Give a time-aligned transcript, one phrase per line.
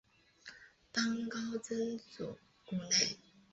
[0.91, 3.19] 当高僧祖古内。